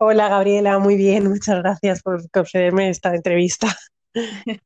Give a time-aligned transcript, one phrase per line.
[0.00, 3.76] Hola Gabriela, muy bien, muchas gracias por concederme esta entrevista.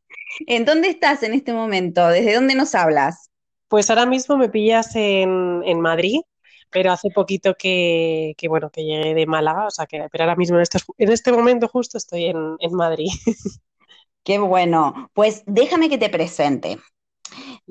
[0.46, 2.06] ¿En dónde estás en este momento?
[2.08, 3.30] ¿Desde dónde nos hablas?
[3.68, 6.20] Pues ahora mismo me pillas en, Madrid,
[6.68, 10.56] pero hace poquito que, bueno, que llegué de Málaga, o sea que, pero ahora mismo
[10.56, 13.08] en este, en este momento justo estoy en, en Madrid.
[14.24, 15.10] Qué bueno.
[15.14, 16.78] Pues déjame que te presente.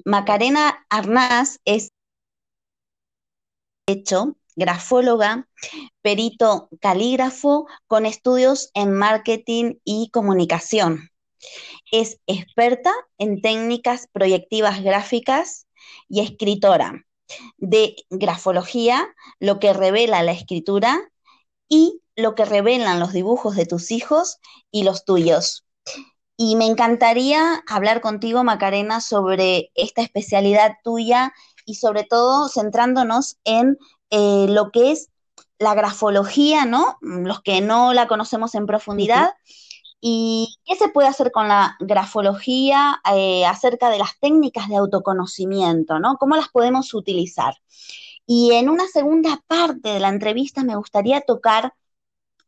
[0.04, 1.92] Macarena Arnaz es
[3.86, 5.48] hecho grafóloga,
[6.02, 11.10] perito calígrafo con estudios en marketing y comunicación.
[11.92, 15.68] Es experta en técnicas proyectivas gráficas
[16.08, 17.06] y escritora
[17.58, 19.08] de grafología,
[19.40, 21.12] lo que revela la escritura
[21.68, 24.40] y lo que revelan los dibujos de tus hijos
[24.72, 25.66] y los tuyos.
[26.38, 31.34] Y me encantaría hablar contigo, Macarena, sobre esta especialidad tuya
[31.66, 33.78] y sobre todo centrándonos en
[34.12, 35.10] eh, lo que es
[35.58, 36.98] la grafología, ¿no?
[37.02, 39.32] Los que no la conocemos en profundidad.
[40.02, 46.00] ¿Y qué se puede hacer con la grafología eh, acerca de las técnicas de autoconocimiento,
[46.00, 46.18] ¿no?
[46.18, 47.54] ¿Cómo las podemos utilizar?
[48.26, 51.74] Y en una segunda parte de la entrevista me gustaría tocar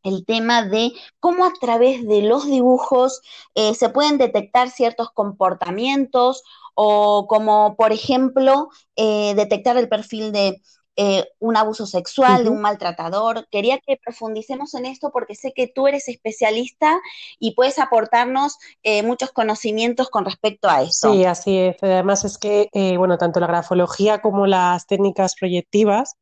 [0.02, 3.22] el tema de cómo a través de los dibujos
[3.54, 6.42] eh, se pueden detectar ciertos comportamientos
[6.74, 10.60] o como, por ejemplo, detectar el perfil de
[10.96, 13.48] eh, un abuso sexual, de un maltratador.
[13.50, 17.00] Quería que profundicemos en esto porque sé que tú eres especialista
[17.40, 21.12] y puedes aportarnos eh, muchos conocimientos con respecto a eso.
[21.12, 21.76] Sí, así es.
[21.82, 26.14] Además es que, eh, bueno, tanto la grafología como las técnicas proyectivas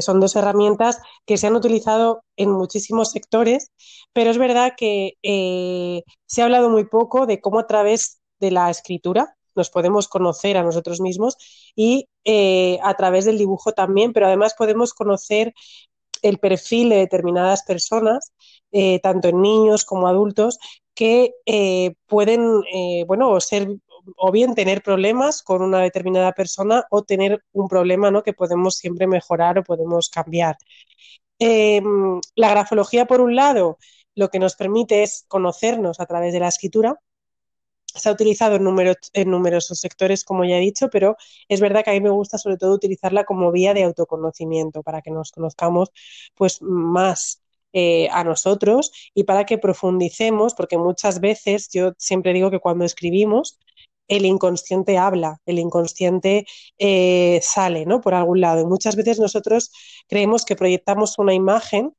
[0.00, 3.70] son dos herramientas que se han utilizado en muchísimos sectores,
[4.14, 5.12] pero es verdad que
[6.24, 10.56] se ha hablado muy poco de cómo a través de la escritura nos podemos conocer
[10.56, 11.36] a nosotros mismos
[11.74, 15.54] y eh, a través del dibujo también, pero además podemos conocer
[16.22, 18.32] el perfil de determinadas personas,
[19.02, 20.58] tanto en niños como adultos,
[20.92, 21.32] que
[22.08, 22.64] pueden,
[23.06, 23.68] bueno, ser
[24.16, 28.22] o bien tener problemas con una determinada persona o tener un problema ¿no?
[28.22, 30.56] que podemos siempre mejorar o podemos cambiar.
[31.38, 33.78] Em, la grafología, por un lado,
[34.14, 36.96] lo que nos permite es conocernos a través de la escritura.
[37.98, 41.16] Se ha utilizado en, en numerosos sectores, como ya he dicho, pero
[41.48, 45.02] es verdad que a mí me gusta sobre todo utilizarla como vía de autoconocimiento para
[45.02, 45.90] que nos conozcamos
[46.34, 47.42] pues, más
[47.72, 52.84] eh, a nosotros y para que profundicemos, porque muchas veces yo siempre digo que cuando
[52.84, 53.58] escribimos
[54.08, 56.46] el inconsciente habla, el inconsciente
[56.78, 58.00] eh, sale, ¿no?
[58.00, 58.62] Por algún lado.
[58.62, 59.70] Y muchas veces nosotros
[60.08, 61.92] creemos que proyectamos una imagen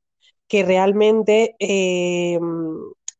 [0.48, 2.38] que realmente eh,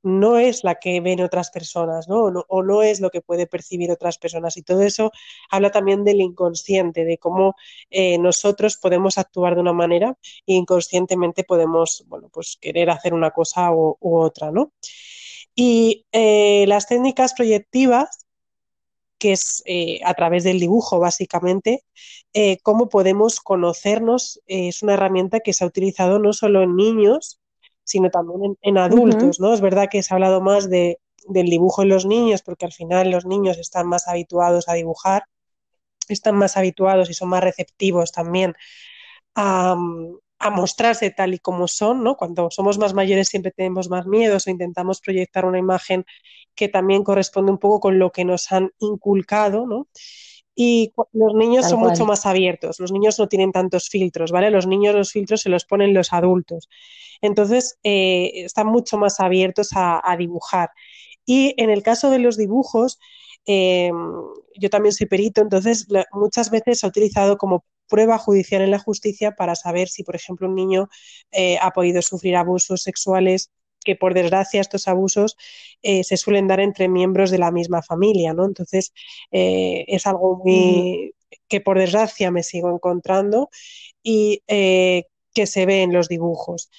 [0.02, 2.24] no es la que ven otras personas, ¿no?
[2.48, 2.82] O, ¿no?
[2.82, 4.56] es lo que puede percibir otras personas.
[4.56, 5.12] Y todo eso
[5.50, 7.54] habla también del inconsciente, de cómo
[7.90, 10.16] eh, nosotros podemos actuar de una manera
[10.46, 14.72] e inconscientemente podemos, bueno, pues querer hacer una cosa u, otra, ¿no?
[15.54, 18.26] Y las técnicas proyectivas
[19.20, 21.84] que es eh, a través del dibujo, básicamente,
[22.32, 24.40] eh, cómo podemos conocernos.
[24.48, 27.38] Eh, es una herramienta que se ha utilizado no solo en niños,
[27.90, 29.52] sino también en, adultos, ¿no?
[29.52, 32.72] Es verdad que se ha hablado más de, del dibujo en los niños, porque al
[32.72, 35.24] final los niños están más habituados a dibujar,
[36.08, 38.54] están más habituados y son más receptivos también
[39.34, 39.76] a,
[40.38, 42.16] a mostrarse tal y como son, ¿no?
[42.16, 46.04] Cuando somos más mayores siempre tenemos más miedos o intentamos proyectar una imagen
[46.54, 49.88] que también corresponde un poco con lo que nos han inculcado, ¿no?
[50.62, 54.50] Y los niños son mucho más abiertos, los niños no tienen tantos filtros, ¿vale?
[54.50, 56.68] Los niños los filtros se los ponen los adultos.
[57.22, 60.68] Entonces, eh, están mucho más abiertos a, dibujar.
[61.24, 62.98] Y en el caso de los dibujos,
[63.46, 63.90] eh,
[64.54, 68.78] yo también soy perito, entonces muchas veces se ha utilizado como prueba judicial en la
[68.78, 70.90] justicia para saber si, por ejemplo, un niño
[71.30, 73.50] eh, ha podido sufrir abusos sexuales
[73.90, 75.36] que por desgracia estos abusos
[75.82, 78.44] eh, se suelen dar entre miembros de la misma familia, ¿no?
[78.44, 78.92] Entonces
[79.32, 81.12] eh, es algo muy
[81.48, 83.50] que por desgracia me sigo encontrando
[84.02, 86.70] y que se ve en los dibujos.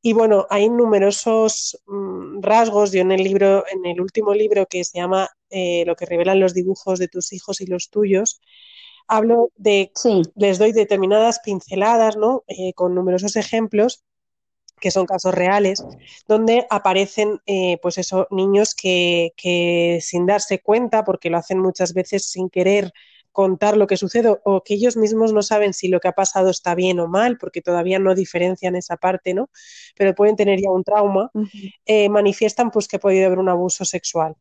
[0.00, 2.92] Y bueno, hay numerosos mm, rasgos.
[2.92, 6.54] Yo en el libro, en el último libro que se llama Lo que revelan los
[6.54, 8.40] dibujos de tus hijos y los tuyos,
[9.06, 9.92] hablo de,
[10.34, 12.44] les doy determinadas pinceladas, ¿no?
[12.46, 14.02] Eh, con numerosos ejemplos
[14.80, 15.84] que son casos reales,
[16.28, 21.94] donde aparecen, eh, pues eso, niños que, que, sin darse cuenta, porque lo hacen muchas
[21.94, 22.92] veces sin querer
[23.34, 26.50] contar lo que sucede, o que ellos mismos no saben si lo que ha pasado
[26.50, 29.50] está bien o mal, porque todavía no diferencian esa parte, ¿no?
[29.96, 31.32] Pero pueden tener ya un trauma,
[31.84, 34.36] eh, manifiestan pues que ha podido haber un abuso sexual.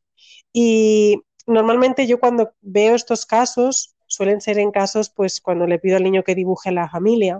[0.53, 5.97] Y normalmente yo cuando veo estos casos, suelen ser en casos, pues, cuando le pido
[5.97, 7.39] al niño que dibuje a la familia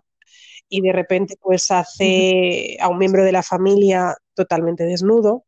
[0.73, 5.45] y de repente, pues, hace a un miembro de la familia totalmente desnudo,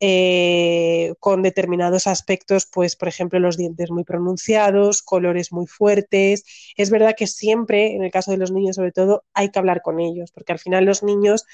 [0.00, 6.44] eh, con determinados aspectos, pues, por ejemplo, los dientes muy pronunciados, colores muy fuertes.
[6.76, 9.80] Es verdad que siempre, en el caso de los niños sobre todo, hay que hablar
[9.82, 11.46] con ellos, porque al final los niños,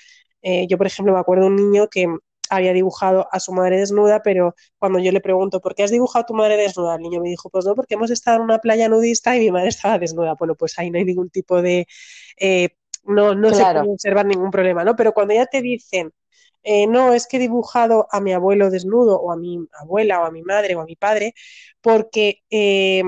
[0.43, 2.07] eh, yo por ejemplo me acuerdo de un niño que
[2.50, 6.25] había dibujado a su madre desnuda, pero cuando yo le pregunto, ¿por qué has dibujado
[6.25, 6.97] a tu madre desnuda?
[6.97, 9.50] El niño me dijo, pues no, porque hemos estado en una playa nudista y mi
[9.53, 10.35] madre estaba desnuda.
[10.35, 11.87] Bueno, pues ahí no hay ningún tipo de...
[12.38, 12.71] Eh,
[13.04, 14.97] no no se puede observar ningún problema, ¿no?
[14.97, 16.12] Pero cuando ya te dicen,
[16.62, 20.25] eh, no, es que he dibujado a mi abuelo desnudo o a mi abuela o
[20.25, 21.35] a mi madre o a mi padre
[21.80, 23.02] porque eh,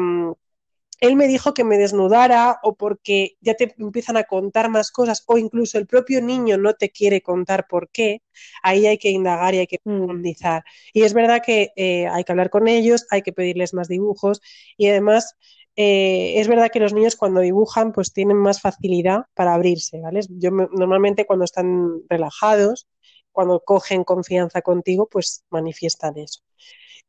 [1.02, 5.24] él me dijo que me desnudara o porque ya te empiezan a contar más cosas
[5.26, 8.22] o incluso el propio niño no te quiere contar por qué,
[8.62, 9.98] ahí hay que indagar y hay que mm.
[9.98, 10.62] profundizar.
[10.92, 14.40] Y es verdad que eh, hay que hablar con ellos, hay que pedirles más dibujos
[14.76, 15.36] y además
[15.76, 20.20] eh, es verdad que los niños cuando dibujan pues tienen más facilidad para abrirse, ¿vale?
[20.28, 22.88] Yo normalmente cuando están relajados,
[23.32, 26.42] cuando cogen confianza contigo, pues manifiestan eso.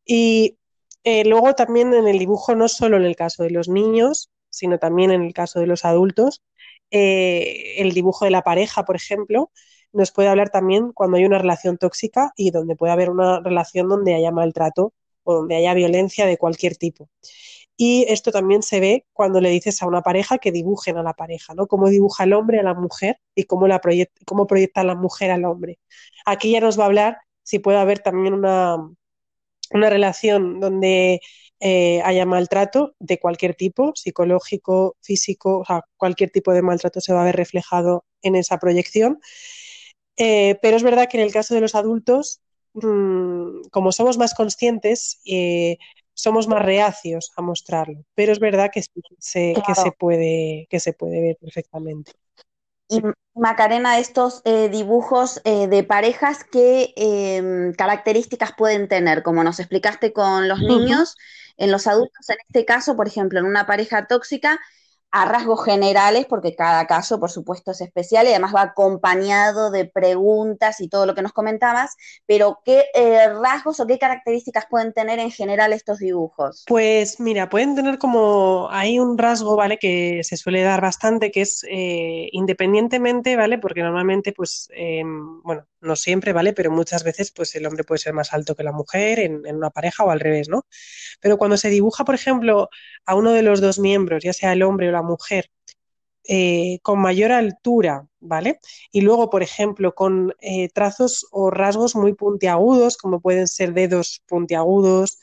[0.06, 0.58] Y
[1.04, 4.80] eh, luego también en el dibujo, no solo en el caso de los niños, sino
[4.80, 6.42] también en el caso de los adultos,
[6.92, 9.52] eh, el dibujo de la pareja, por ejemplo,
[9.92, 13.90] nos puede hablar también cuando hay una relación tóxica y donde puede haber una relación
[13.90, 14.94] donde haya maltrato
[15.24, 17.10] o donde haya violencia de cualquier tipo.
[17.76, 21.14] Y esto también se ve cuando le dices a una pareja que dibujen a la
[21.14, 21.68] pareja, ¿no?
[21.68, 23.82] Cómo dibuja el hombre a la mujer y cómo, la
[24.26, 25.80] cómo proyecta la mujer al hombre.
[26.26, 28.78] Aquí ya nos va a hablar si puede haber también una,
[29.72, 31.22] una relación donde
[31.60, 37.14] eh, haya maltrato de cualquier tipo, psicológico, físico, o sea, cualquier tipo de maltrato se
[37.14, 39.20] va a ver reflejado en esa proyección.
[40.18, 42.42] Eh, pero es verdad que en el caso de los adultos,
[42.74, 45.78] mm, como somos más conscientes, eh,
[46.14, 48.04] somos más reacios a mostrarlo.
[48.16, 52.12] Pero es verdad que, se, que se, puede, que se puede ver perfectamente.
[52.90, 53.02] Y
[53.34, 59.24] Macarena, estos eh, dibujos de parejas, ¿qué em, características pueden tener?
[59.24, 61.16] Como nos explicaste con los niños,
[61.58, 64.60] en los adultos, en este caso, por ejemplo, en una pareja tóxica,
[65.16, 69.86] a rasgos generales, porque cada caso, por supuesto, es especial y además va acompañado de
[69.86, 74.92] preguntas y todo lo que nos comentabas, pero ¿qué eh, rasgos o qué características pueden
[74.92, 76.64] tener en general estos dibujos?
[76.66, 79.78] Pues mira, pueden tener como, hay un rasgo, ¿vale?
[79.78, 83.60] Que se suele dar bastante, que es eh, independientemente, ¿vale?
[83.60, 86.54] Porque normalmente, pues, em, bueno, no siempre, ¿vale?
[86.54, 89.58] Pero muchas veces, pues el hombre puede ser más alto que la mujer en, en
[89.58, 90.66] una pareja o al revés, ¿no?
[91.22, 92.70] Pero cuando se dibuja, por ejemplo,
[93.06, 95.52] a uno de los dos miembros, ya sea el hombre o la mujer
[96.26, 98.62] eh, con mayor altura, ¿vale?
[98.94, 104.24] Y luego, por ejemplo, con eh, trazos o rasgos muy puntiagudos, como pueden ser dedos
[104.26, 105.20] puntiagudos,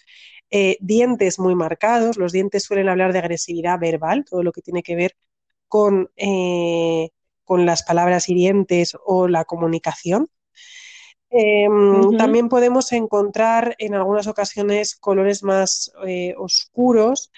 [0.50, 2.18] eh, dientes muy marcados.
[2.18, 5.16] Los dientes suelen hablar de agresividad verbal, todo lo que tiene que ver
[5.68, 6.10] con,
[7.44, 10.28] con las palabras hirientes o la comunicación.
[11.30, 15.92] Em, también podemos encontrar en algunas ocasiones colores más
[16.36, 17.30] oscuros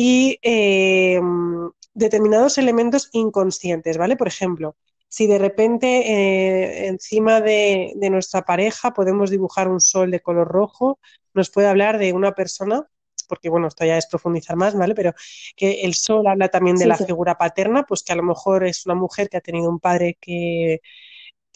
[0.00, 4.16] y em, determinados elementos inconscientes, ¿vale?
[4.16, 4.76] Por ejemplo,
[5.08, 11.00] si de repente eh, encima de, nuestra pareja podemos dibujar un sol de color rojo,
[11.34, 12.86] nos puede hablar de una persona,
[13.26, 14.94] porque bueno, esto ya es profundizar más, ¿vale?
[14.94, 15.14] Pero
[15.56, 18.86] que el sol habla también de la figura paterna, pues que a lo mejor es
[18.86, 20.80] una mujer que ha tenido un padre que,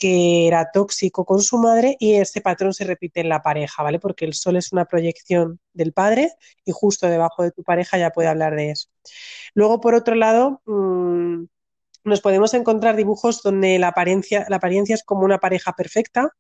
[0.03, 4.01] que era tóxico con su madre y este patrón se repite en la pareja, ¿vale?
[4.01, 6.33] Porque el sol es una proyección del padre
[6.65, 8.89] y justo debajo de tu pareja ya puede hablar de eso.
[9.55, 11.45] Luego, por otro lado, mmm,
[12.03, 16.31] nos podemos encontrar dibujos donde la apariencia, la apariencia es como una pareja perfecta,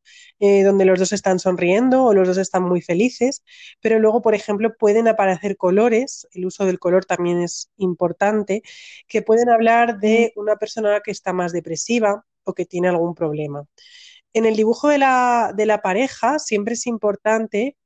[0.40, 3.44] eh, donde los dos están sonriendo o los dos están muy felices,
[3.80, 8.62] pero luego, por ejemplo, pueden aparecer colores, el uso del color también es importante,
[9.06, 13.64] que pueden hablar de una persona que está más depresiva, o que tiene algún problema.
[14.32, 17.76] En el dibujo de la, de la pareja siempre es importante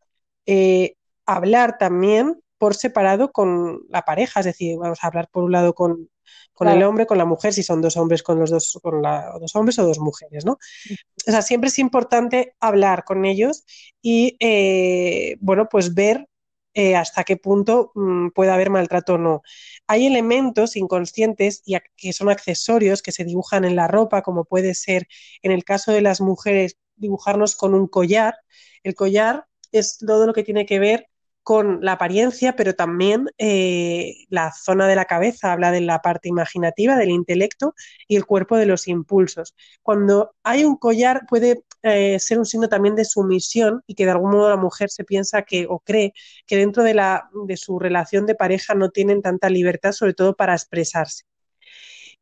[0.47, 0.95] eh,
[1.27, 5.75] hablar también por separado con la pareja, es decir, vamos a hablar por un lado
[5.75, 6.09] con,
[6.53, 9.37] con el hombre, con la mujer, si son dos hombres con los dos, con la,
[9.39, 10.53] dos hombres o dos mujeres, ¿no?
[10.53, 13.65] O sea, siempre es importante hablar con ellos
[14.01, 16.27] y, eh, bueno, pues ver
[16.77, 19.43] eh, hasta qué punto mm, puede haber maltrato o no.
[19.87, 24.75] Hay elementos inconscientes y que son accesorios que se dibujan en la ropa, como puede
[24.75, 25.09] ser
[25.43, 28.37] en el caso de las mujeres dibujarnos con un collar.
[28.83, 31.09] El collar es todo lo que tiene que ver
[31.47, 36.29] con la apariencia, pero también eh, la zona de la cabeza habla de la parte
[36.29, 37.73] imaginativa, del intelecto
[38.09, 39.55] y el cuerpo de los impulsos.
[39.81, 44.11] Cuando hay un collar puede eh, ser un signo también de sumisión y que de
[44.11, 46.15] algún modo la mujer se piensa que o cree
[46.49, 50.35] que dentro de, la, de su relación de pareja no tienen tanta libertad, sobre todo
[50.35, 51.27] para expresarse.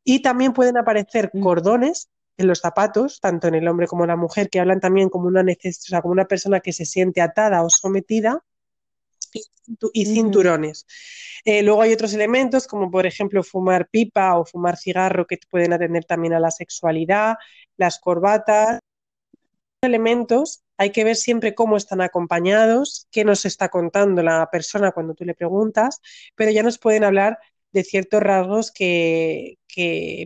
[0.04, 1.42] Y también pueden aparecer mm.
[1.42, 5.08] cordones en los zapatos, tanto en el hombre como en la mujer, que hablan también
[5.08, 8.44] como una, necesidad, como una persona que se siente atada o sometida
[9.92, 10.86] y cinturones.
[11.44, 15.72] Eh, luego hay otros elementos como por ejemplo fumar pipa o fumar cigarro que pueden
[15.72, 17.36] atender también a la sexualidad,
[17.76, 18.80] las corbatas.
[19.82, 25.14] Elementos hay que ver siempre cómo están acompañados, qué nos está contando la persona cuando
[25.14, 26.00] tú le preguntas,
[26.34, 27.38] pero ya nos pueden hablar
[27.72, 29.58] de ciertos rasgos que,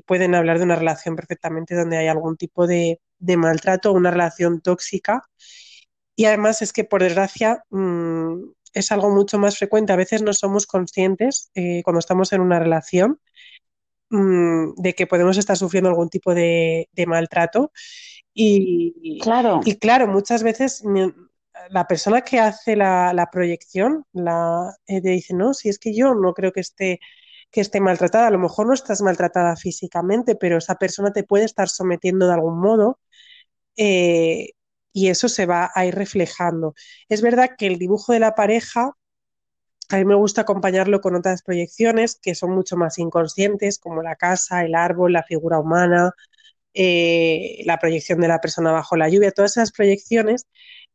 [0.06, 4.60] pueden hablar de una relación perfectamente donde hay algún tipo de, maltrato o una relación
[4.60, 5.24] tóxica.
[6.14, 9.92] Y además es que, por desgracia, mm, es algo mucho más frecuente.
[9.92, 13.20] A veces no somos conscientes eh, cuando estamos en una relación
[14.10, 17.72] mm, de que podemos estar sufriendo algún tipo de, maltrato.
[18.34, 19.60] Y claro.
[19.64, 20.84] y claro, muchas veces
[21.70, 26.34] la persona que hace la, proyección la, eh, dice, no, si es que yo no
[26.34, 27.00] creo que esté,
[27.50, 31.44] que esté maltratada, a lo mejor no estás maltratada físicamente, pero esa persona te puede
[31.44, 33.00] estar sometiendo de algún modo.
[33.76, 34.50] Eh,
[34.98, 36.74] y eso se va a ir reflejando.
[37.08, 38.96] Es verdad que el dibujo de la pareja,
[39.90, 44.16] a mí me gusta acompañarlo con otras proyecciones que son mucho más inconscientes, como la
[44.16, 46.12] casa, el árbol, la figura humana,
[46.74, 50.46] eh, la proyección de la persona bajo la lluvia, todas esas proyecciones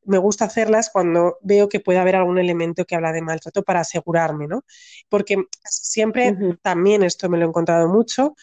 [0.06, 3.82] me gusta hacerlas cuando veo que puede haber algún elemento que habla de maltrato para
[3.82, 4.64] asegurarme, ¿no?
[5.08, 8.36] Porque siempre, también esto me lo he encontrado mucho,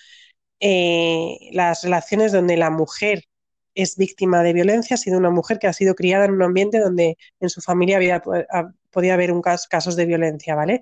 [0.61, 3.25] eh, las relaciones donde la mujer
[3.83, 6.79] es víctima de violencia ha sido una mujer que ha sido criada en un ambiente
[6.79, 8.23] donde en su familia había,
[8.91, 10.81] podía haber un casos de violencia, ¿vale?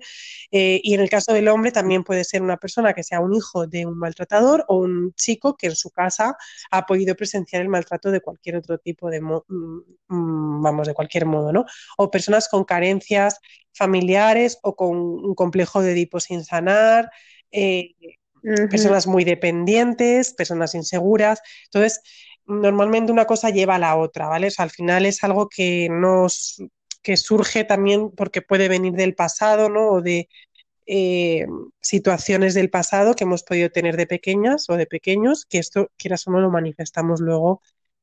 [0.51, 3.33] Eh, y en el caso del hombre también puede ser una persona que sea un
[3.33, 6.35] hijo de un maltratador o un chico que en su casa
[6.71, 9.41] ha podido presenciar el maltrato de cualquier otro tipo de, mm,
[10.07, 11.65] mm, vamos, de cualquier modo, ¿no?
[11.97, 13.39] O personas con carencias
[13.73, 17.09] familiares o con un complejo de Edipo sin sanar,
[17.51, 17.95] eh,
[18.69, 21.41] personas muy dependientes, personas inseguras.
[21.65, 22.01] Entonces,
[22.49, 24.47] normalmente una cosa lleva a la otra, ¿vale?
[24.47, 26.61] O sea, al final es algo que nos
[27.01, 29.89] que surge también porque puede venir del pasado, ¿no?
[29.89, 30.29] O de
[30.87, 31.47] eh,
[31.81, 36.27] situaciones del pasado que hemos podido tener de pequeñas o de pequeños, que esto, quieras
[36.27, 37.61] o no, lo manifestamos luego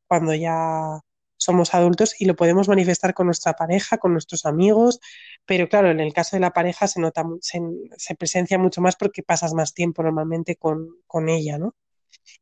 [0.09, 1.01] cuando ya
[1.37, 5.01] somos adultos y lo podemos manifestar con nuestra pareja, con nuestros amigos,
[5.47, 7.61] pero claro, en el caso de la pareja se nota, se,
[7.97, 11.75] se presencia mucho más porque pasas más tiempo normalmente con, con ella, ¿no?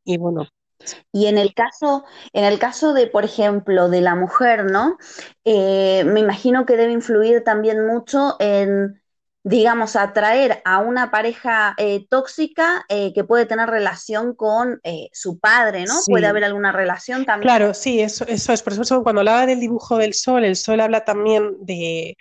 [0.03, 0.47] Y bueno,
[1.11, 4.97] y en el caso, en el caso de, por ejemplo, de la mujer, ¿no?
[5.43, 9.01] Eh, me imagino que debe influir también mucho en,
[9.43, 15.85] digamos, atraer a una pareja eh, tóxica eh, que puede tener relación con su padre,
[15.85, 15.95] ¿no?
[16.07, 17.49] Puede haber alguna relación también.
[17.49, 18.61] Claro, sí, eso, eso es.
[18.61, 22.17] Por eso cuando hablaba del dibujo del sol, el sol habla también de,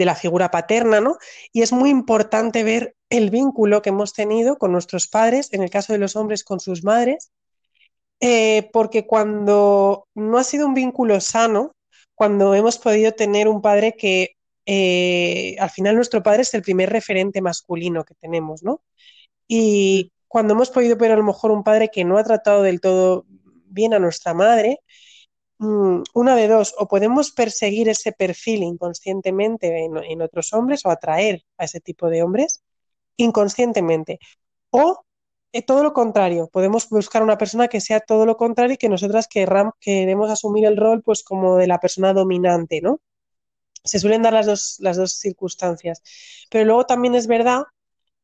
[0.00, 1.18] de la figura paterna, ¿no?
[1.52, 5.70] Y es muy importante ver el vínculo que hemos tenido con nuestros padres, en el
[5.70, 7.30] caso de los hombres con sus madres,
[8.20, 11.72] eh, porque cuando no ha sido un vínculo sano,
[12.14, 14.36] cuando hemos podido tener un padre que
[14.66, 18.82] eh, al final nuestro padre es el primer referente masculino que tenemos, ¿no?
[19.48, 22.80] Y cuando hemos podido ver a lo mejor un padre que no ha tratado del
[22.80, 23.24] todo
[23.66, 24.80] bien a nuestra madre,
[25.58, 31.42] mm, una de dos, o podemos perseguir ese perfil inconscientemente en otros hombres o atraer
[31.58, 32.62] a ese tipo de hombres
[33.16, 34.18] inconscientemente,
[34.70, 35.04] o
[35.52, 36.48] es todo lo contrario.
[36.52, 40.76] Podemos buscar una persona que sea todo lo contrario y que nosotras queremos asumir el
[40.76, 43.00] rol pues como de la persona dominante, ¿no?
[43.84, 46.02] Se suelen dar las dos, las dos circunstancias.
[46.50, 47.64] Pero luego también es verdad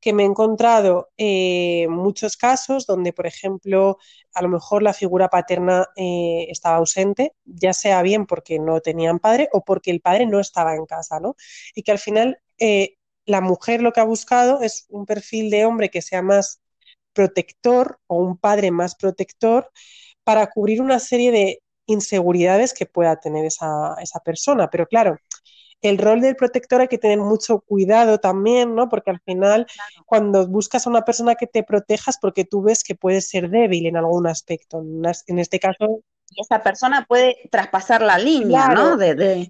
[0.01, 3.99] que me he encontrado eh, muchos casos donde, por ejemplo,
[4.35, 9.19] a lo mejor la figura paterna eh, estaba ausente, ya sea bien porque no tenían
[9.19, 11.37] padre o porque el padre no estaba en casa, ¿no?
[11.75, 15.65] Y que al final eh, la mujer lo que ha buscado es un perfil de
[15.65, 16.61] hombre que sea más
[17.17, 19.73] protector o un padre más protector
[20.23, 24.69] para cubrir una serie de inseguridades que pueda tener esa, persona.
[24.71, 25.17] Pero claro,
[25.81, 28.89] el rol del protector hay que tener mucho cuidado también, ¿no?
[28.89, 29.67] Porque al final,
[30.05, 33.87] cuando buscas a una persona que te protejas, porque tú ves que puede ser débil
[33.87, 34.83] en algún aspecto.
[35.27, 36.03] En este caso.
[36.29, 38.99] Y esa persona puede traspasar la línea, ¿no?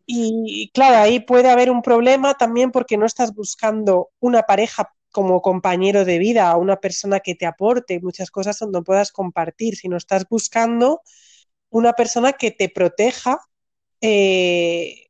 [0.05, 5.41] Y claro, ahí puede haber un problema también porque no estás buscando una pareja como
[5.41, 9.97] compañero de vida, a una persona que te aporte muchas cosas donde puedas compartir, sino
[9.97, 11.01] estás buscando
[11.71, 13.41] una persona que te proteja
[14.03, 15.07] eh,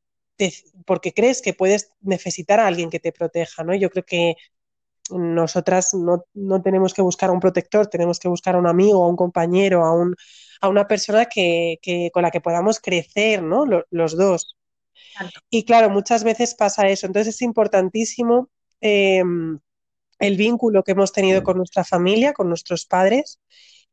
[0.87, 3.75] porque crees que puedes necesitar a alguien que te proteja, ¿no?
[3.75, 4.37] Yo creo que
[5.11, 9.09] nosotras no, tenemos que buscar a un protector, tenemos que buscar a un amigo, a
[9.09, 10.15] un compañero, a, un,
[10.61, 11.79] a una persona que,
[12.13, 13.65] con la que podamos crecer, ¿no?
[13.91, 14.57] Los, dos.
[15.51, 17.09] Y claro, muchas veces pasa eso.
[17.09, 19.59] Entonces es importantísimo em,
[20.19, 23.41] el vínculo que hemos tenido con nuestra familia, con nuestros padres.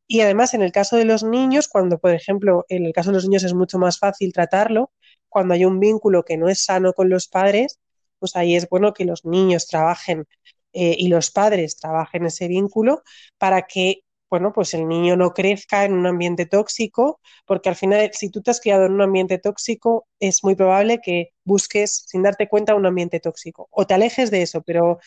[0.07, 3.15] Y además, en el caso de los niños, cuando, por ejemplo, en el caso de
[3.15, 4.91] los niños es mucho más fácil tratarlo,
[5.29, 7.79] cuando hay un vínculo que no es sano con los padres,
[8.19, 10.25] pues ahí es bueno que los niños trabajen
[10.73, 13.03] eh, y los padres trabajen ese vínculo
[13.37, 18.09] para que, bueno, pues el niño no crezca en un ambiente tóxico, porque al final,
[18.13, 22.23] si tú te has criado en un ambiente tóxico, es muy probable que busques, sin
[22.23, 23.67] darte cuenta, un ambiente tóxico.
[23.71, 24.99] O te alejes de eso, pero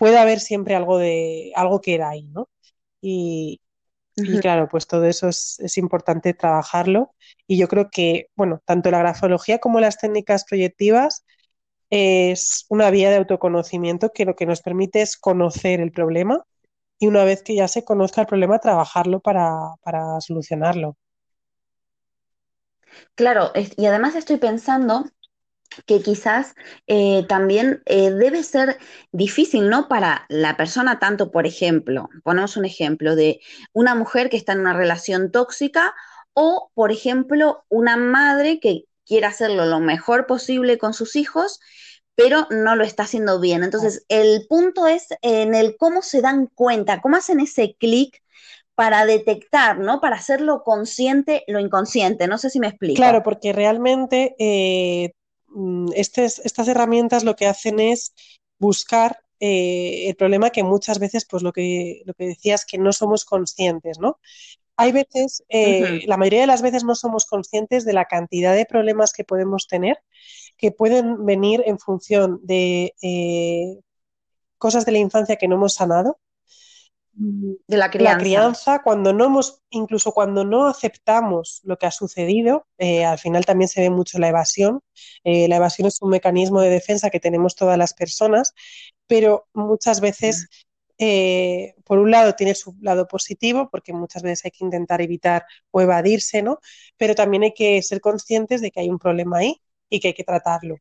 [0.00, 2.48] puede haber siempre algo de algo que era ahí, ¿no?
[3.02, 3.60] Y,
[4.40, 7.14] claro, pues todo eso es, importante trabajarlo.
[7.46, 11.26] Y yo creo que, bueno, tanto la grafología como las técnicas proyectivas
[11.90, 16.46] es una vía de autoconocimiento que lo que nos permite es conocer el problema
[16.98, 20.96] y una vez que ya se conozca el problema, trabajarlo para, para solucionarlo.
[23.14, 25.04] Claro, y además estoy pensando
[25.86, 26.54] que quizás
[26.86, 28.78] eh, también eh, debe ser
[29.12, 29.88] difícil, ¿no?
[29.88, 33.40] Para la persona, tanto, por ejemplo, ponemos un ejemplo de
[33.72, 35.94] una mujer que está en una relación tóxica
[36.32, 41.60] o, por ejemplo, una madre que quiere hacerlo lo mejor posible con sus hijos,
[42.14, 43.64] pero no lo está haciendo bien.
[43.64, 48.20] Entonces, el punto es en el cómo se dan cuenta, cómo hacen ese clic
[48.74, 50.00] para detectar, ¿no?
[50.00, 52.28] Para hacerlo consciente lo inconsciente.
[52.28, 52.96] No sé si me explico.
[52.96, 55.12] Claro, porque realmente eh,
[55.50, 58.12] Mm, estas herramientas lo que hacen es
[58.58, 62.92] buscar eh, el problema que muchas veces, pues lo que, lo que decías, que no
[62.92, 64.18] somos conscientes, ¿no?
[64.80, 68.64] hay veces, eh, la mayoría de las veces no somos conscientes de la cantidad de
[68.64, 69.98] problemas que podemos tener
[70.56, 73.78] que pueden venir en función de eh,
[74.56, 76.18] cosas de la infancia que no hemos sanado.
[77.22, 78.12] De la crianza.
[78.12, 83.18] La crianza, cuando no hemos, incluso cuando no aceptamos lo que ha sucedido, eh, al
[83.18, 84.80] final también se ve mucho la evasión.
[85.22, 88.54] la evasión es un mecanismo de defensa que tenemos todas las personas,
[89.06, 90.48] pero muchas veces.
[91.02, 95.46] Eh, por un lado tiene su lado positivo, porque muchas veces hay que intentar evitar
[95.70, 96.58] o evadirse, ¿no?
[96.98, 100.14] Pero también hay que ser conscientes de que hay un problema ahí y que hay
[100.14, 100.76] que tratarlo.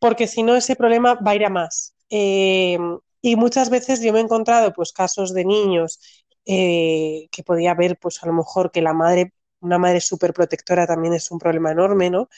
[0.00, 1.94] Porque si no, ese problema va a ir a más.
[2.08, 2.76] Eh,
[3.22, 6.00] y muchas veces yo me he encontrado pues casos de niños
[6.46, 10.86] eh, que podía ver pues a lo mejor que la madre, una madre súper protectora
[10.86, 12.28] también es un problema enorme, ¿no?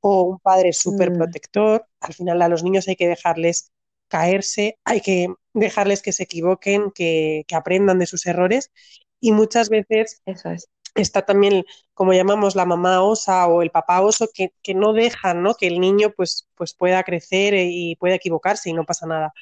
[0.00, 1.16] O un padre súper mm.
[1.16, 1.86] protector.
[2.00, 3.72] Al final a los niños hay que dejarles
[4.08, 8.70] caerse, hay que dejarles que se equivoquen, que, aprendan de sus errores
[9.20, 10.68] y muchas veces Eso es.
[10.94, 15.54] está también, como llamamos, la mamá osa o el papá oso, que, no dejan ¿no?
[15.54, 19.34] que el niño pues, pues pueda crecer y pueda equivocarse y no pasa nada.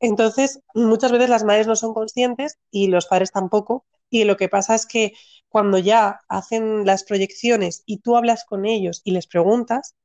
[0.00, 3.86] Entonces, muchas veces las madres no son conscientes y los padres tampoco.
[4.10, 5.12] Y lo que pasa es que
[5.48, 9.96] cuando ya hacen las proyecciones y tú hablas con ellos y les preguntas,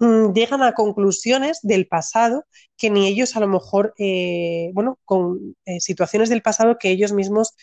[0.00, 2.46] Mm, llegan a conclusiones del pasado
[2.78, 7.12] que ni ellos a lo mejor, eh, bueno, con eh, situaciones del pasado que ellos
[7.12, 7.54] mismos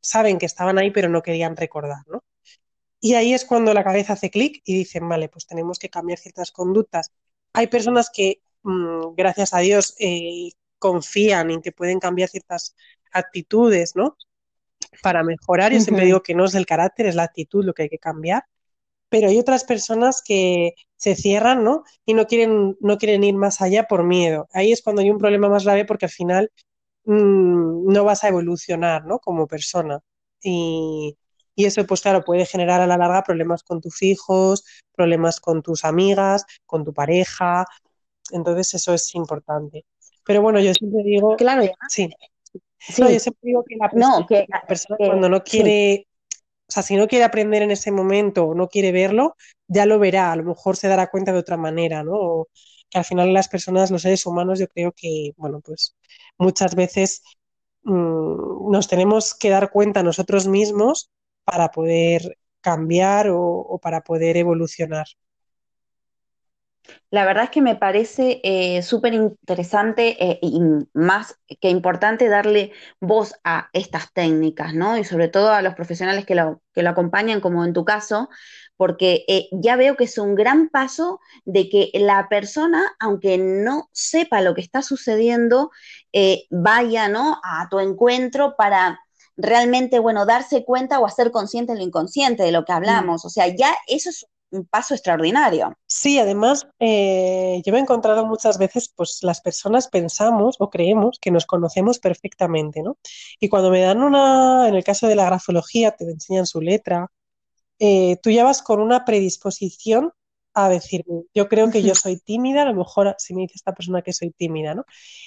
[0.00, 1.98] saben que estaban ahí pero no querían recordar.
[3.00, 6.18] Y ahí es cuando la cabeza hace clic y dicen, vale, pues tenemos que cambiar
[6.18, 7.12] ciertas conductas.
[7.54, 12.74] Hay personas que, mm, gracias a Dios, eh, confían en que pueden cambiar ciertas
[13.12, 14.16] actitudes, ¿no?
[15.02, 15.72] Para mejorar.
[15.72, 17.98] Yo siempre digo que no es el carácter, es la actitud lo que hay que
[17.98, 18.44] cambiar
[19.10, 21.84] pero hay otras personas que se cierran, ¿no?
[22.06, 24.48] Y no quieren, no quieren ir más allá por miedo.
[24.52, 26.50] Ahí es cuando hay un problema más grave porque al final
[27.04, 29.18] mm, no vas a evolucionar, ¿no?
[29.18, 30.00] Como persona.
[30.42, 31.16] Y,
[31.56, 34.64] y, eso, pues claro, puede generar a la larga problemas con tus hijos,
[34.94, 37.66] problemas con tus amigas, con tu pareja.
[38.32, 39.84] Entonces eso es importante.
[40.24, 41.36] Pero bueno, yo siempre digo...
[41.36, 42.10] Claro, sí.
[42.78, 43.02] Sí.
[43.02, 46.06] yo siempre digo que la persona, que, la persona cuando no quiere
[46.70, 49.34] o sea, si no quiere aprender en ese momento o no quiere verlo,
[49.66, 52.46] ya lo verá, a lo mejor se dará cuenta de otra manera, ¿no?
[52.88, 55.96] que al final las personas, los seres humanos, yo creo que, bueno, pues
[56.38, 57.22] muchas veces
[57.82, 61.10] mm, nos tenemos que dar cuenta nosotros mismos
[61.44, 65.06] para poder cambiar o para poder evolucionar.
[67.10, 70.60] La verdad es que me parece eh, súper interesante eh, y
[70.92, 74.96] más que importante darle voz a estas técnicas, ¿no?
[74.96, 78.28] Y sobre todo a los profesionales que lo, que lo acompañan, como en tu caso,
[78.76, 83.88] porque eh, ya veo que es un gran paso de que la persona, aunque no
[83.92, 85.70] sepa lo que está sucediendo,
[86.50, 87.40] vaya, ¿no?
[87.44, 89.00] A tu encuentro para
[89.36, 93.24] realmente, bueno, darse cuenta o hacer consciente lo inconsciente de lo que hablamos.
[93.24, 94.39] O sea, ya eso es un
[94.70, 95.76] paso extraordinario.
[95.86, 101.18] Sí, además, eh, yo me he encontrado muchas veces, pues las personas pensamos o creemos
[101.20, 102.98] que nos conocemos perfectamente, ¿no?
[103.40, 107.08] Y cuando me dan una, en el caso de la grafología, te enseñan su letra,
[107.78, 110.12] eh, tú ya vas con una predisposición
[110.54, 113.74] a decirme, yo creo que yo soy tímida, a lo mejor si me dice esta
[113.74, 114.84] persona que soy tímida, ¿no?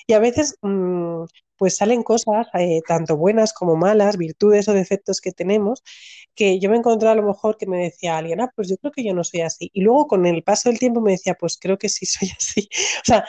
[0.07, 1.23] Y a veces, mm,
[1.63, 5.81] pues salen cosas, eh, tanto buenas como malas, virtudes o defectos que tenemos,
[6.35, 8.91] que yo me encontré a lo mejor que me decía alguien, ah, pues yo creo
[8.91, 9.69] que yo no soy así.
[9.73, 12.67] Y luego con el paso del tiempo me decía, pues creo que sí soy así.
[12.97, 13.23] O sea,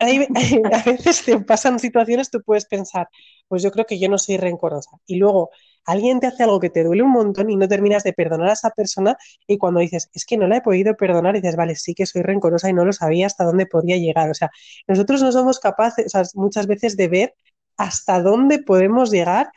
[0.00, 3.08] a, veces te pasan situaciones, tú puedes pensar,
[3.46, 4.90] pues yo creo que yo no soy rencorosa.
[5.06, 5.50] Y luego
[5.84, 8.52] alguien te hace algo que te duele un montón y no terminas de perdonar a
[8.52, 11.94] esa persona y cuando dices, es que no la he podido perdonar, dices, vale, sí
[11.94, 14.30] que soy rencorosa y no lo sabía hasta dónde podía llegar.
[14.30, 14.50] O sea,
[14.86, 17.34] nosotros no somos capaces, o sea, muchas veces de ver
[17.76, 19.50] hasta dónde podemos llegar,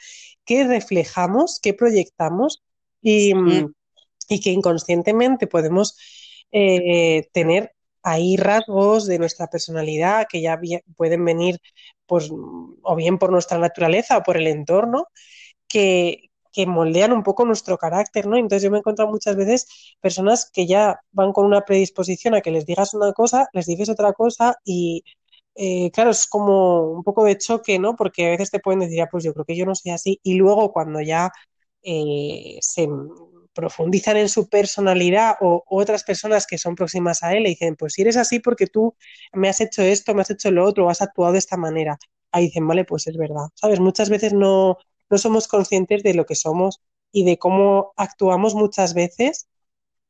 [0.46, 2.64] qué reflejamos, qué proyectamos
[3.02, 3.34] y,
[4.42, 5.98] que inconscientemente podemos
[6.52, 10.60] eh, tener ahí rasgos de nuestra personalidad que ya
[10.96, 11.60] pueden venir
[12.06, 15.08] pues, o bien por nuestra naturaleza o por el entorno
[15.68, 18.38] que, que moldean un poco nuestro carácter, ¿no?
[18.38, 19.68] Entonces yo me he encontrado muchas veces
[20.00, 23.90] personas que ya van con una predisposición a que les digas una cosa, les dices
[23.90, 25.04] otra cosa y
[25.56, 27.96] eh, claro, es como un poco de choque, ¿no?
[27.96, 30.20] Porque a veces te pueden decir, ah, pues yo creo que yo no soy así
[30.24, 31.32] y luego cuando ya
[31.84, 32.88] eh, se
[33.54, 37.94] profundizan en su personalidad o, otras personas que son próximas a él le dicen, pues
[37.94, 38.96] si eres así porque tú
[39.34, 41.98] me has hecho esto, me has hecho lo otro, has actuado de esta manera.
[42.32, 43.48] Ahí dicen, vale, pues es verdad.
[43.56, 43.80] ¿Sabes?
[43.80, 44.78] Muchas veces no,
[45.10, 46.82] no somos conscientes de lo que somos
[47.14, 49.48] y de cómo actuamos muchas veces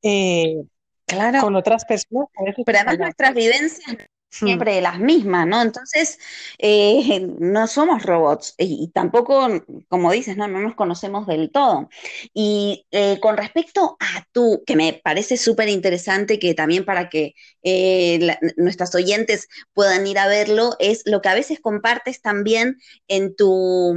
[0.02, 0.64] eh,
[1.06, 1.42] claro.
[1.42, 2.30] con otras personas.
[2.66, 3.98] Pero además nuestras vivencias
[4.36, 5.62] siempre las mismas, ¿no?
[5.62, 6.20] Entonces,
[6.58, 9.48] eh, no somos robots y, tampoco,
[9.88, 10.48] como dices, ¿no?
[10.48, 11.90] no nos conocemos del todo.
[12.34, 17.36] Y eh, con respecto a tú, que me parece súper interesante que también para que
[17.64, 23.36] eh, nuestras oyentes puedan ir a verlo, es lo que a veces compartes también en
[23.36, 23.94] tu,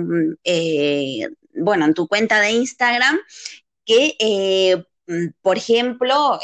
[1.54, 3.18] bueno, en tu cuenta de Instagram,
[3.84, 4.84] que,
[5.42, 6.38] por ejemplo,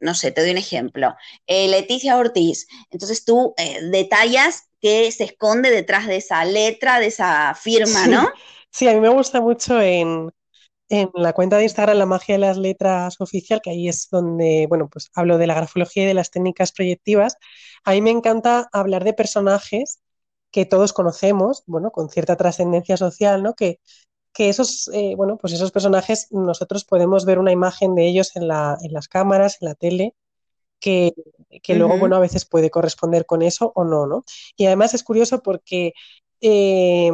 [0.00, 1.14] no sé, te doy un ejemplo,
[1.46, 7.06] eh, Leticia Ortiz, entonces tú eh, detallas qué se esconde detrás de esa letra, de
[7.06, 8.28] esa firma, ¿no?
[8.70, 10.30] Sí, a mí me gusta mucho en,
[11.14, 14.88] la cuenta de Instagram La magia de las letras oficial, que ahí es donde, bueno,
[14.88, 17.36] pues hablo de la grafología y de las técnicas proyectivas.
[17.84, 20.00] A mí me encanta hablar de personajes
[20.50, 23.54] que todos conocemos, bueno, con cierta trascendencia social, ¿no?
[23.54, 23.80] Que,
[24.38, 28.46] que esos, eh, bueno, pues esos personajes nosotros podemos ver una imagen de ellos en,
[28.46, 30.14] la, en las cámaras, en la tele,
[30.78, 31.12] que,
[31.70, 34.24] luego, bueno, a veces puede corresponder con eso o no, ¿no?
[34.56, 35.92] Y además es curioso porque,
[36.40, 37.10] eh,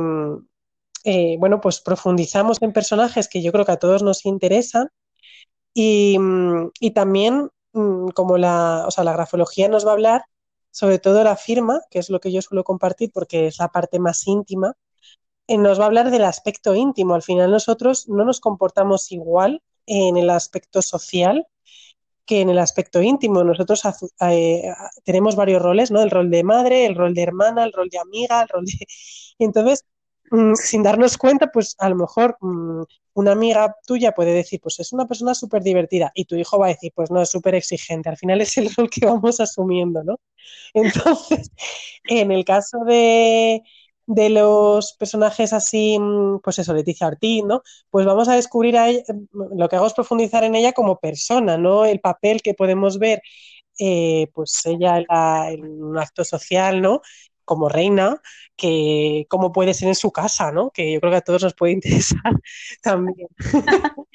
[1.04, 4.88] eh, bueno, pues profundizamos en personajes que yo creo que a todos nos interesan
[5.72, 6.18] y,
[6.78, 10.24] y también, mm, como la, o sea, la grafología nos va a hablar
[10.72, 13.98] sobre todo la firma, que es lo que yo suelo compartir porque es la parte
[13.98, 14.74] más íntima,
[15.48, 17.14] nos va a hablar del aspecto íntimo.
[17.14, 21.46] Al final nosotros no nos comportamos igual en el aspecto social
[22.26, 23.44] que en el aspecto íntimo.
[23.44, 23.82] Nosotros
[24.20, 24.72] eh,
[25.04, 26.02] tenemos varios roles, ¿no?
[26.02, 28.86] El rol de madre, el rol de hermana, el rol de amiga, el rol de...
[29.38, 29.84] Entonces,
[30.30, 32.82] mm, sin darnos cuenta, pues a lo mejor mm,
[33.14, 36.66] una amiga tuya puede decir, pues es una persona súper divertida y tu hijo va
[36.66, 38.08] a decir, pues no, es súper exigente.
[38.08, 40.18] Al final es el rol que vamos asumiendo, ¿no?
[40.74, 41.50] Entonces,
[42.08, 43.62] en el caso de
[44.06, 47.62] de los personajes así, mm, pues eso, Leticia Ortiz, ¿no?
[47.90, 50.98] Pues vamos a descubrir a ella, mm, lo que hago es profundizar en ella como
[51.00, 51.84] persona, ¿no?
[51.84, 53.22] El papel que podemos ver,
[53.78, 54.98] eh, pues ella
[55.50, 57.00] en, un acto social, ¿no?
[57.44, 58.20] Como reina,
[58.56, 60.70] que cómo puede ser en su casa, ¿no?
[60.70, 62.32] Que yo creo que a todos nos puede interesar
[62.82, 63.28] también.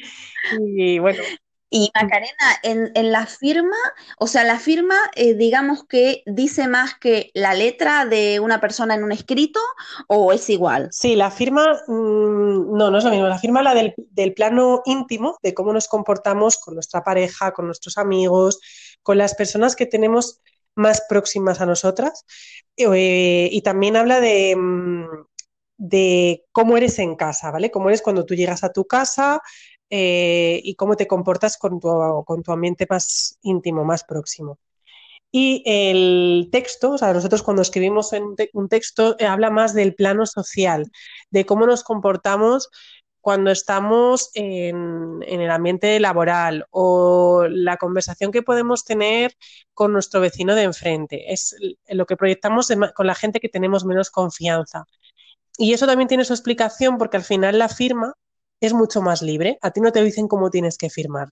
[0.75, 1.21] y bueno,
[1.69, 3.77] y Macarena, en, en, la firma,
[4.17, 8.95] o sea, la firma, eh, digamos que dice más que la letra de una persona
[8.95, 9.59] en un escrito
[10.07, 10.89] o es igual.
[10.91, 13.27] Sí, la firma, mm, no, no es lo mismo.
[13.27, 17.67] La firma la del, del, plano íntimo, de cómo nos comportamos con nuestra pareja, con
[17.67, 18.59] nuestros amigos,
[19.03, 20.41] con las personas que tenemos
[20.73, 22.25] más próximas a nosotras.
[22.77, 25.05] Eh, y también habla de, mm,
[25.77, 27.69] de cómo eres en casa, ¿vale?
[27.69, 29.41] Cómo eres cuando tú llegas a tu casa,
[29.89, 31.89] eh, y cómo te comportas con tu,
[32.25, 34.59] con tu ambiente más íntimo, más próximo.
[35.31, 39.93] Y el texto, o sea, nosotros cuando escribimos en un texto eh, habla más del
[39.93, 40.91] plano social,
[41.29, 42.69] de cómo nos comportamos
[43.21, 49.35] cuando estamos en, en, el ambiente laboral o la conversación que podemos tener
[49.73, 51.31] con nuestro vecino de enfrente.
[51.31, 51.55] Es
[51.89, 54.85] lo que proyectamos con la gente que tenemos menos confianza.
[55.57, 58.13] Y eso también tiene su explicación porque al final la firma
[58.61, 59.57] es mucho más libre.
[59.61, 61.29] A ti no te dicen cómo tienes que firmar.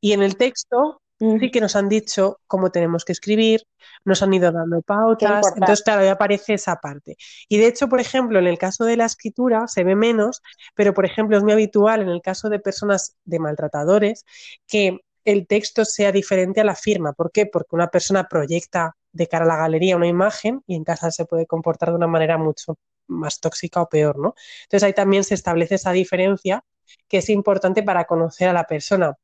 [0.00, 1.02] Y en el texto
[1.38, 3.62] sí que nos han dicho cómo tenemos que escribir,
[4.04, 7.16] nos han ido dando pautas, entonces claro, ya aparece esa parte.
[7.48, 10.42] Y de hecho, por ejemplo, en el caso de la escritura se ve menos,
[10.74, 14.24] pero por ejemplo es muy habitual en el caso de personas de maltratadores
[14.66, 17.12] que el texto sea diferente a la firma.
[17.12, 17.46] ¿Por qué?
[17.46, 21.24] Porque una persona proyecta de cara a la galería una imagen y en casa se
[21.24, 24.34] puede comportar de una manera mucho más tóxica o peor, ¿no?
[24.64, 26.64] Entonces ahí también se establece esa diferencia
[27.08, 29.16] que es importante para conocer a la persona.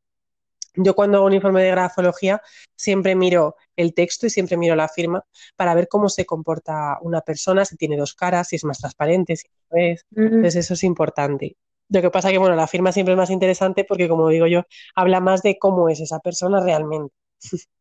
[0.74, 2.40] Yo cuando hago un informe de grafología
[2.76, 5.24] siempre miro el texto y siempre miro la firma
[5.56, 9.36] para ver cómo se comporta una persona, si tiene dos caras, si es más transparente,
[9.36, 10.06] si no es.
[10.14, 11.56] Entonces eso es importante.
[11.88, 14.64] Lo que pasa que, bueno, la firma siempre es más interesante porque, como digo yo,
[14.94, 17.14] habla más de cómo es esa persona realmente.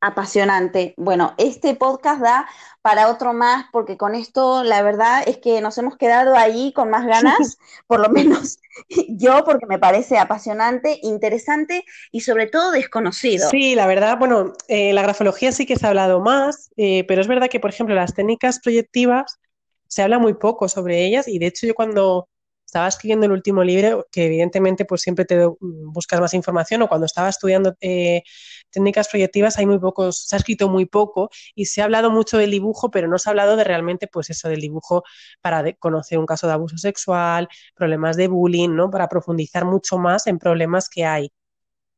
[0.00, 0.94] apasionante.
[0.96, 2.48] Bueno, este podcast da
[2.82, 6.88] para otro más, porque con esto la verdad es que nos hemos quedado ahí con
[6.88, 8.58] más ganas, por lo menos
[9.08, 13.50] yo, porque me parece apasionante, interesante y sobre todo desconocido.
[13.50, 17.20] Sí, la verdad, bueno, eh, la grafología sí que se ha hablado más, eh, pero
[17.20, 19.38] es verdad que, por ejemplo, las técnicas proyectivas
[19.86, 22.28] se habla muy poco sobre ellas y de hecho yo cuando
[22.70, 27.04] estaba escribiendo el último libro, que evidentemente pues siempre te buscas más información o cuando
[27.04, 28.22] estaba estudiando eh,
[28.70, 32.38] técnicas proyectivas hay muy pocos, se ha escrito muy poco y se ha hablado mucho
[32.38, 35.02] del dibujo, pero no se ha hablado de realmente pues eso del dibujo
[35.40, 38.88] para conocer un caso de abuso sexual, problemas de bullying, ¿no?
[38.88, 41.32] Para profundizar mucho más en problemas que hay.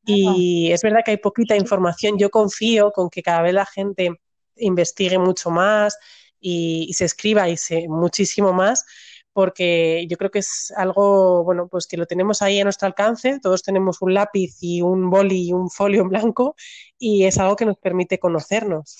[0.04, 2.18] Y es verdad que hay poquita información.
[2.18, 4.20] Yo confío con que cada vez la gente
[4.56, 5.98] investigue mucho más
[6.40, 8.84] y, y se escriba y se, muchísimo más,
[9.32, 13.38] porque yo creo que es algo, bueno, pues que lo tenemos ahí a nuestro alcance,
[13.40, 16.54] todos tenemos un lápiz y un boli y un folio en blanco
[16.98, 18.98] y es algo que nos permite conocernos.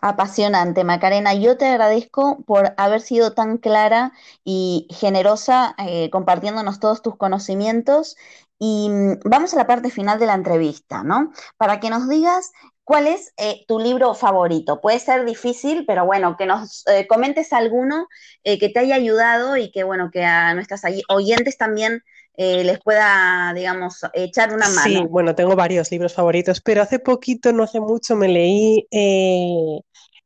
[0.00, 1.34] Apasionante, Macarena.
[1.34, 4.12] Yo te agradezco por haber sido tan clara
[4.44, 8.16] y generosa eh, compartiéndonos todos tus conocimientos.
[8.58, 11.32] Y mm, vamos a la parte final de la entrevista, ¿no?
[11.56, 12.52] Para que nos digas
[12.84, 14.80] cuál es eh, tu libro favorito.
[14.80, 18.08] Puede ser difícil, pero bueno, que nos eh, comentes alguno
[18.42, 22.02] que te haya ayudado y que, bueno, que a nuestras oyentes también
[22.34, 25.00] les pueda, digamos, echar una mano.
[25.00, 28.86] Sí, bueno, tengo varios libros favoritos, pero hace poquito, no hace mucho, me leí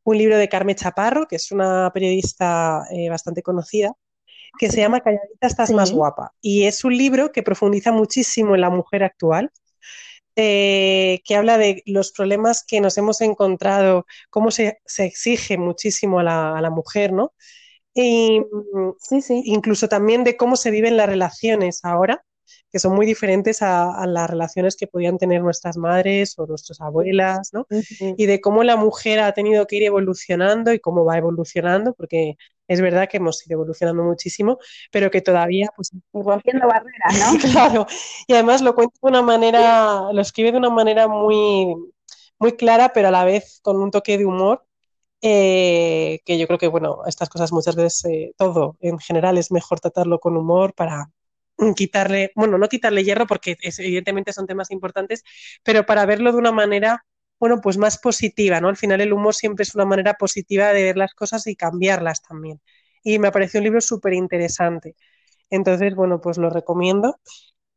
[0.05, 3.93] un libro de Carmen Chaparro, que es una periodista eh, bastante conocida,
[4.59, 6.33] que se llama Calladita estás más guapa.
[6.41, 9.51] Y es un libro que profundiza muchísimo en la mujer actual,
[10.37, 16.23] eh, que habla de los problemas que nos hemos encontrado, cómo se, exige muchísimo a
[16.23, 17.33] la, mujer, ¿no?
[17.95, 18.43] Y,
[18.99, 19.43] sí, sí.
[19.45, 22.25] Incluso también de cómo se viven las relaciones ahora
[22.73, 27.51] que son muy diferentes a, las relaciones que podían tener nuestras madres o nuestras abuelas,
[27.53, 27.67] ¿no?
[28.17, 32.37] Y de cómo la mujer ha tenido que ir evolucionando y cómo va evolucionando, porque
[32.69, 34.59] es verdad que hemos ido evolucionando muchísimo,
[34.91, 35.91] pero que todavía, pues...
[36.13, 37.39] Rompiendo barreras, ¿no?
[37.53, 37.87] claro.
[38.27, 41.75] Y además lo cuenta de una manera, lo escribe de una manera muy,
[42.39, 44.65] muy clara, pero a la vez con un toque de humor.
[45.25, 49.53] Eh, que yo creo que, bueno, estas cosas muchas veces, eh, todo en general es
[49.53, 51.13] mejor tratarlo con humor para,
[51.77, 55.23] quitarle, bueno, no quitarle hierro porque evidentemente son temas importantes,
[55.63, 57.05] pero para verlo de una manera,
[57.43, 58.69] bueno, pues más positiva, ¿no?
[58.69, 62.23] Al final el humor siempre es una manera positiva de ver las cosas y cambiarlas
[62.23, 62.61] también.
[63.03, 64.95] Y me pareció un libro súper interesante.
[65.51, 67.19] Entonces, bueno, pues lo recomiendo.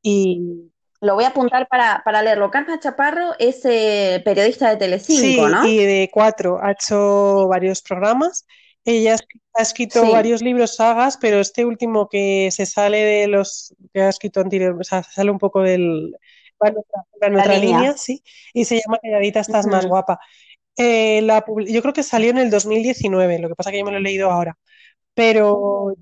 [0.03, 0.69] Y,
[1.01, 2.51] lo voy a apuntar para, para leerlo.
[2.51, 6.59] Carmen Chaparro es eh, periodista de Telecinco, sí, y de cuatro.
[6.61, 8.45] Ha hecho varios programas
[8.85, 9.15] ella
[9.55, 14.09] ha escrito varios libros, sagas, pero este último que se sale de los que ha
[14.09, 16.15] escrito anterior, o sea, sale un poco del.
[16.65, 17.93] Va en otra, línea.
[17.97, 18.21] sí,
[18.53, 20.19] y se llama Calladita estás más guapa.
[20.77, 23.91] Eh, la, yo creo que salió en el 2019, lo que pasa que yo me
[23.91, 24.57] lo he leído ahora.
[25.13, 25.93] Pero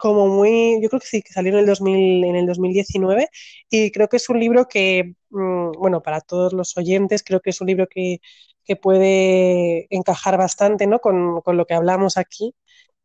[0.00, 3.28] como muy, yo creo que sí, que salió en el, 2000, en el 2019
[3.70, 7.50] y creo que es un libro que, mm, bueno, para todos los oyentes, creo que
[7.50, 8.20] es un libro que,
[8.64, 10.98] que puede encajar bastante ¿no?
[10.98, 12.54] con, con, lo que hablamos aquí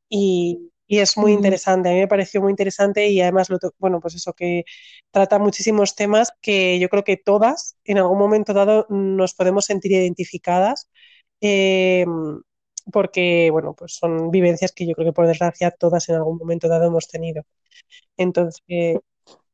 [0.09, 1.89] y, y es muy interesante.
[1.89, 4.65] A mí me pareció muy interesante y además, lo bueno, pues eso que
[5.11, 9.91] trata muchísimos temas que yo creo que todas en algún momento dado nos podemos sentir
[9.93, 10.89] identificadas.
[11.41, 12.05] Eh,
[12.91, 16.67] porque, bueno, pues son vivencias que yo creo que por desgracia todas en algún momento
[16.67, 17.43] dado hemos tenido.
[18.17, 18.61] Entonces,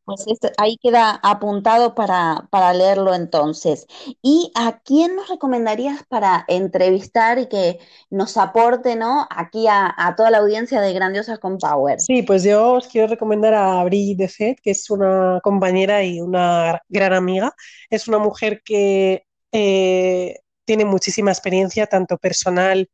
[0.06, 0.26] pues
[0.58, 3.86] ahí queda apuntado para, para, leerlo entonces.
[4.22, 9.28] ¿Y a quién nos recomendarías para entrevistar y que nos aporte, ¿no?
[9.30, 12.00] Aquí a, toda la audiencia de Grandiosas con Power.
[12.00, 16.82] Sí, pues yo os quiero recomendar a Brigitte Fed, que es una compañera y una
[16.90, 17.54] gran amiga.
[17.90, 22.90] Es una mujer que eh, tiene muchísima experiencia, tanto personal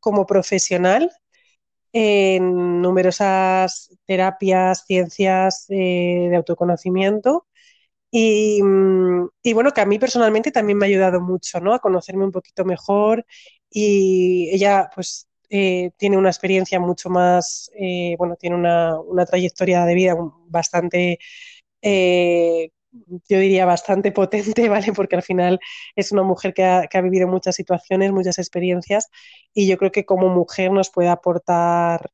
[0.00, 1.10] como profesional,
[1.92, 7.46] en numerosas terapias, ciencias eh, de autoconocimiento.
[8.12, 11.74] Mm, y, bueno, que a mí personalmente también me ha ayudado mucho, ¿no?
[11.74, 13.24] A conocerme un poquito mejor
[13.70, 19.84] y ella pues eh, tiene una experiencia mucho más, eh, bueno, tiene una, una, trayectoria
[19.84, 20.14] de vida
[20.48, 21.18] bastante
[22.92, 24.92] yo diría, bastante potente, ¿vale?
[24.94, 25.60] Porque al final
[25.96, 29.08] es una mujer que ha, que ha, vivido muchas situaciones, muchas experiencias,
[29.54, 32.10] y yo creo que como mujer nos puede aportar,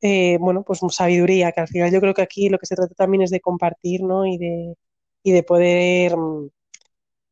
[0.00, 2.94] eh, bueno, pues sabiduría, que al final yo creo que aquí lo que se trata
[2.94, 4.26] también es de compartir, ¿no?
[4.26, 4.74] Y de,
[5.22, 6.50] y de poder, mm,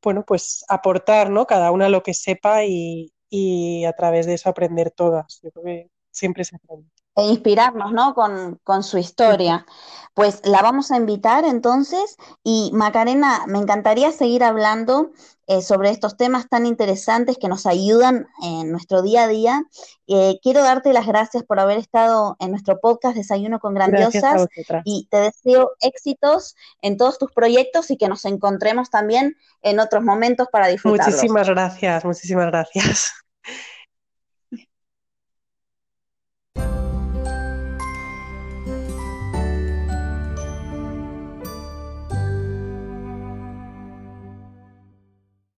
[0.03, 1.47] bueno, pues aportar, ¿no?
[1.47, 5.41] Cada una lo que sepa y, y a través de eso aprender todas.
[5.43, 8.15] Yo creo que siempre se aprende e inspirarnos, ¿no?
[8.15, 9.67] Con, con, su historia.
[10.15, 15.11] Pues la vamos a invitar entonces y Macarena, me encantaría seguir hablando
[15.47, 19.63] eh, sobre estos temas tan interesantes que nos ayudan en nuestro día a día.
[20.07, 24.47] Eh, quiero darte las gracias por haber estado en nuestro podcast Desayuno con Grandiosas
[24.85, 30.03] y te deseo éxitos en todos tus proyectos y que nos encontremos también en otros
[30.03, 31.09] momentos para disfrutar.
[31.09, 33.13] Muchísimas gracias, muchísimas gracias.